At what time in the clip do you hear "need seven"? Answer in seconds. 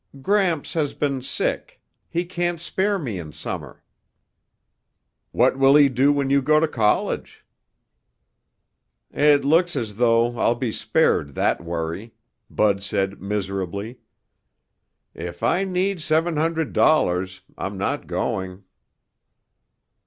15.65-16.35